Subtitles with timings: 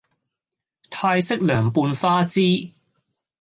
[0.89, 2.73] 泰式涼拌花枝